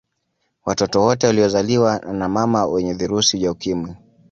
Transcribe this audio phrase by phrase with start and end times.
[0.65, 3.95] Watoto wote waliozaliwa na mama wenye virusi vya Ukimwi